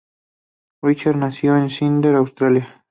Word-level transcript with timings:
Rachael 0.81 1.19
nació 1.19 1.55
en 1.57 1.69
Sídney, 1.69 2.13
Australia. 2.15 2.79